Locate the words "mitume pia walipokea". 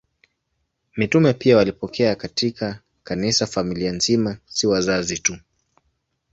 0.97-2.15